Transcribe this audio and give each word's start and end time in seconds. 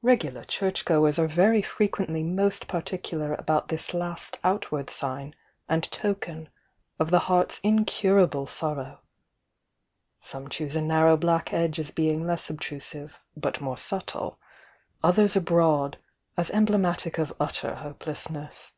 Regular 0.00 0.42
church 0.42 0.86
goers 0.86 1.18
are 1.18 1.26
very 1.26 1.60
frequently 1.60 2.22
most 2.22 2.66
particular 2.66 3.34
about 3.34 3.68
this 3.68 3.92
last 3.92 4.38
outward 4.42 4.88
sign 4.88 5.34
and 5.68 5.82
token 5.92 6.48
of 6.98 7.10
the 7.10 7.18
heart's 7.28 7.60
incurable 7.62 8.46
sor 8.46 8.76
row; 8.76 8.98
some 10.18 10.48
choose 10.48 10.76
a 10.76 10.80
narrow 10.80 11.18
black 11.18 11.52
edge 11.52 11.78
as 11.78 11.90
being 11.90 12.26
less 12.26 12.48
obtrusive 12.48 13.20
but, 13.36 13.60
more 13.60 13.76
subtle. 13.76 14.38
others 15.04 15.36
a 15.36 15.42
broad, 15.42 15.98
as 16.38 16.48
em 16.52 16.64
blematic 16.66 17.18
of 17.18 17.34
utter 17.38 17.74
hopelessness. 17.74 18.72